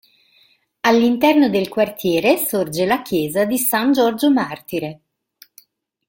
All'interno 0.79 1.47
del 1.47 1.69
quartiere 1.69 2.35
sorge 2.43 2.87
la 2.87 3.03
Chiesa 3.03 3.45
di 3.45 3.59
San 3.59 3.91
Giorgio 3.93 4.31
Martire. 4.31 5.01